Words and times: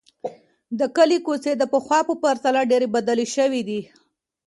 د 0.79 0.81
کلي 0.95 1.17
کوڅې 1.25 1.51
د 1.57 1.63
پخوا 1.73 1.99
په 2.09 2.13
پرتله 2.23 2.61
ډېرې 2.71 2.87
بدلې 2.95 3.27
شوې 3.35 3.61
دي. 3.67 3.81